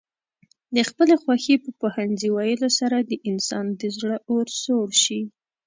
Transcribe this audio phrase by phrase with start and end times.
[0.75, 5.21] د خپلې خوښې په پوهنځي ويلو سره د انسان د زړه اور سوړ شي.